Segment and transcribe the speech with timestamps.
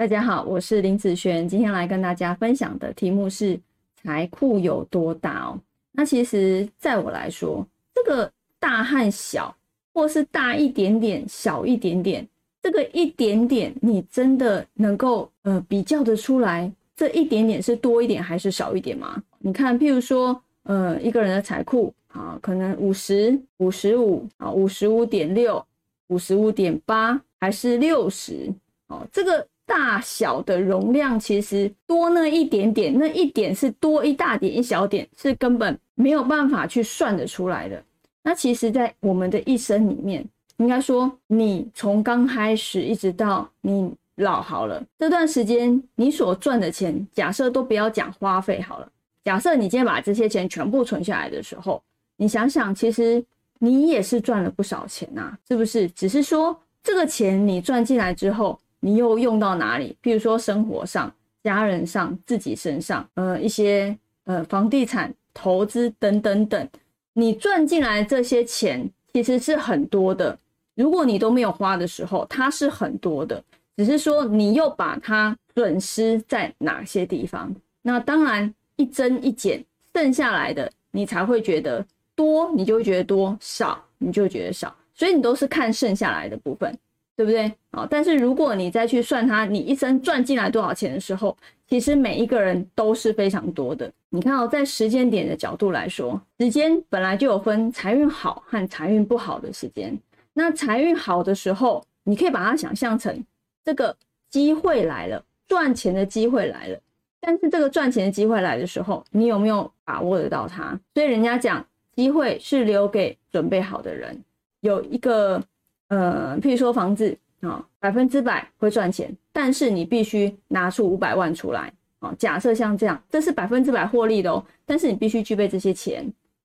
[0.00, 3.60] 大家好，我是林子璇，今天来跟大家分享的题目是
[4.02, 5.60] 财库有多大哦。
[5.92, 9.54] 那其实，在我来说，这个大和小，
[9.92, 12.26] 或是大一点点、小一点点，
[12.62, 19.22] 这个一点点，你真的能够呃比较得出来，这一点点是多一点还是少一点吗？
[19.40, 25.62] 你看，譬如说，呃，一个人的财库啊，可能五十五十五啊，五十五点六，
[26.06, 28.50] 五十五点八，还是六十？
[28.86, 29.46] 哦，这个。
[29.70, 37.80] 大小的容量其实多那一点点，那一点是多一大点一小点，是根本没有办法去算得出来的。
[38.24, 48.88] 那其实，在我们的一生里面，应该说，你从刚开始一直到你老好了这段时间，你所赚的钱，假设都不要讲花费好了，
[49.22, 51.80] 假设你今天把这些钱全部存下来的时候，
[52.16, 53.24] 你想想，其实
[53.60, 55.88] 你也是赚了不少钱呐，是不是？
[55.90, 58.58] 只是说这个钱你赚进来之后。
[58.80, 59.96] 你又用到哪里？
[60.02, 61.12] 譬如说生活上、
[61.44, 66.68] 家人上、自己身上，呃，一些呃房地产投资等等等，
[67.12, 70.36] 你赚进来这些钱其实是很多的。
[70.74, 73.42] 如果你都没有花的时候，它是很多的，
[73.76, 77.54] 只是说你又把它损失在哪些地方。
[77.82, 79.62] 那当然一增一减，
[79.94, 84.74] 剩下来的你才会觉得多，你就会觉得多；少，你就觉得少。
[84.94, 86.78] 所以你都是看剩下来的部分。
[87.20, 87.52] 对不对？
[87.72, 91.36] 好，但是如果你再去算它，你一生赚进来多少钱的时候，
[91.68, 93.92] 其实每一个人都是非常多的。
[94.08, 99.94] 你看哦，在时间点的角度来说，时间本来就有分财运好和财运不好的时间。
[100.32, 103.22] 那财运好的时候，你可以把它想象成
[103.62, 103.94] 这个
[104.30, 106.80] 机会来了，赚钱的机会来了。
[107.20, 110.70] 但是这个赚钱的机会来的时候，你有没有把握得到它？
[110.94, 111.62] 所以人家讲，
[111.94, 114.24] 机会是留给准备好的人。
[114.62, 115.42] 有一个。
[115.90, 122.14] 呃，譬如说房子啊，百分之百会赚钱，但是你必须拿出五百万出来啊。
[122.16, 126.04] 假设像这样，这是百分之百获利的哦，但是你必须具备这些钱。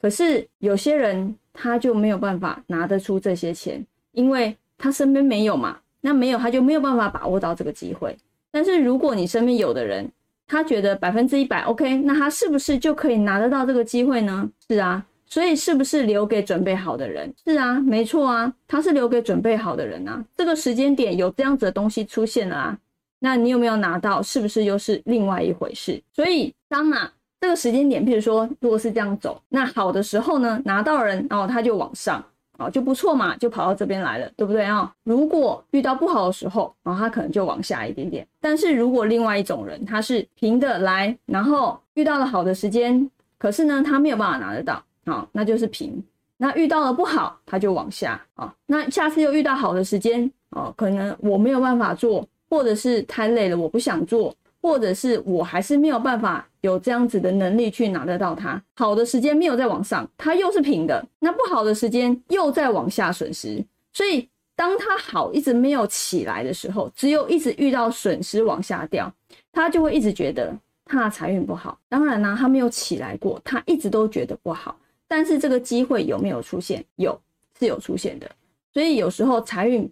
[0.00, 8.16] 可是有些人他就没有办法拿得出这些钱，因为他身边没有嘛，那没有他就没有办法把握到这个机会。
[8.50, 10.10] 但是如果你身边有的人，
[10.46, 14.50] 他觉得百分之一百 OK，那他是不是就可以拿得到这个机会呢？
[14.66, 15.04] 是啊。
[15.28, 17.32] 所以是不是留给准备好的人？
[17.44, 20.24] 是啊，没错啊，他是留给准备好的人啊。
[20.36, 22.78] 这个时间点有这样子的东西出现了啊，
[23.18, 24.22] 那你有没有拿到？
[24.22, 26.00] 是不是又是另外一回事？
[26.12, 32.24] 所以当啊这个时间点，譬如说如果是这样走，那好的时候呢，拿到人，然后他就往上，
[32.58, 34.90] 哦就不错嘛，就跑到这边来了，对不对啊？
[35.04, 38.26] 如果遇到不好的时候，然后他可能就往下一点点。
[38.40, 44.82] 但是如果另外一种人，他是平的来，然后遇到了好的时间，可是呢，他没有办法拿得到。
[45.06, 46.02] 好，那就是平。
[46.36, 48.52] 那遇到了不好，它就往下啊。
[48.66, 58.62] 那下次又遇到好的时间哦，可能我没有办法做，或者是太累了，我不想做，或者是我还是没有办法有这样子的能力去拿得到它。
[58.74, 61.02] 好的时间没有再往上，它又是平的。
[61.20, 63.64] 那不好的时间又在往下损失。
[63.94, 69.10] 所以当它好一直没有起来的时候，只有一直遇到损失往下掉，
[69.52, 71.78] 他就会一直觉得他的财运不好。
[71.88, 74.76] 当然呢，他没有起来过，他一直都觉得不好。
[75.08, 76.84] 但是这个机会有没有出现？
[76.96, 77.18] 有，
[77.58, 78.30] 是有出现的。
[78.72, 79.88] 所以有时候财运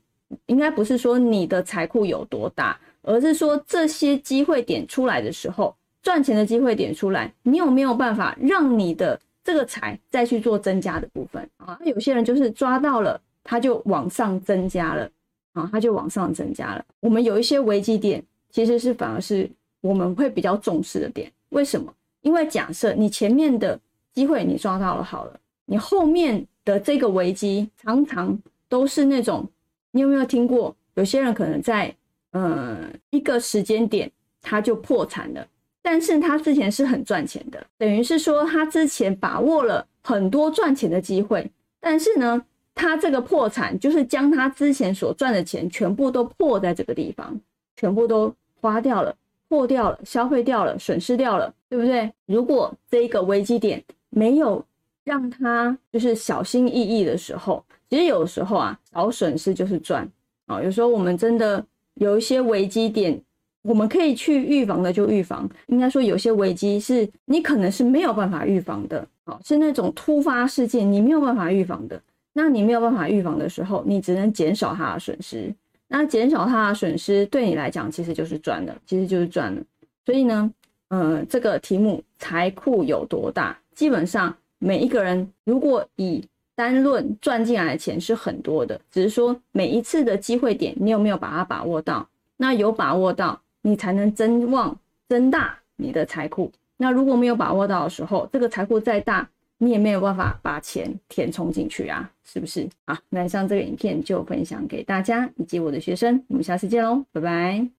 [0.46, 11.78] 应该不是说你的财库有多大，而是说这些机会点出来的时候，赚钱的机会点出来，你有没有办法让你的这个财再去做增加的部分啊？
[11.84, 15.08] 有些人就是抓到了，他就往上增加了
[15.52, 16.84] 啊，他就往上增加了。
[17.00, 19.48] 我们有一些危机点，其实是反而是
[19.80, 21.30] 我们会比较重视的点。
[21.50, 21.94] 为什么？
[22.22, 23.78] 因为假设你前面的。
[24.14, 28.38] 机会你抓到了，好了，你后面的这个危机常常
[28.68, 29.44] 都是那种，
[29.90, 30.74] 你有没有听过？
[30.94, 31.92] 有些人可能在
[32.30, 32.78] 呃
[33.10, 34.08] 一个时间点
[34.40, 35.44] 他就破产了，
[35.82, 41.50] 但是他之前是很赚钱的，等于是说他之前把握了很多赚钱的机会，
[41.80, 42.40] 但是呢，
[42.72, 47.40] 他这个破产就是将他之前所赚的钱全部都破在这个地方，
[47.76, 49.12] 全部都花掉了，
[49.48, 52.12] 破掉了，消费掉了，损失掉了，对不对？
[52.26, 53.82] 如果这一个危机点。
[54.14, 54.64] 没有
[55.04, 60.08] 让他就是小心翼翼的时候，其实有时候啊，少损失就是赚
[60.46, 60.62] 啊。
[60.62, 61.64] 有时候我们真的
[61.94, 63.20] 有一些危机点，
[63.62, 65.48] 我们可以去预防的就预防。
[65.66, 72.00] 应该说有些危机是你可能是没有办法预防的，哦，是那种突发事件你没有办法预防的。
[72.32, 75.54] 那你没有办法预防的时候，你只能减少它的损失。
[75.86, 79.62] 那减少它的损失对你来讲其实就是赚了，其实就是赚了。
[80.04, 80.50] 所以呢，
[80.88, 83.58] 呃，这个题目财库有多大？
[83.74, 92.08] 基本上每一个人，如果以单论赚进来的钱是很多的，只是说每一次的机会点，你有没有把它把握到？
[92.36, 94.78] 那有把握到，你才能增旺、
[95.08, 96.52] 增大你的财库。
[96.76, 99.28] 那如果没有把握到的时候，这个财库再大，
[99.58, 102.68] 你也没有办法把钱填充进去啊，是不是？
[102.86, 107.68] 好，那以上这个影片就分享给大家以及我的学生，我们下次见喽，拜拜。